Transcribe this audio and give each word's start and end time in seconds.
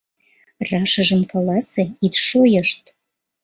—Рашыжым 0.69 1.21
каласе, 1.31 1.83
ит 2.05 2.15
шойышт! 2.25 2.83